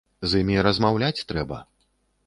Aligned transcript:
З 0.31 0.39
імі 0.45 0.57
размаўляць 0.69 1.25
трэба. 1.33 1.63